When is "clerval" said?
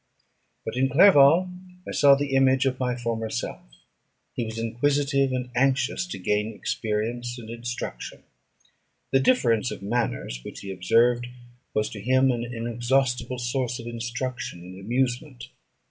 0.89-1.47